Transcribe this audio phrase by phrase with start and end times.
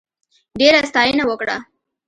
[0.59, 1.55] ډېره ستاینه وکړه.